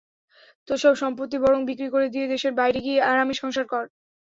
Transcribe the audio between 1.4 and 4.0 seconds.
বরং বিক্রি করে দিয়ে দেশের বাইরে গিয়ে আরামে সংসার কর।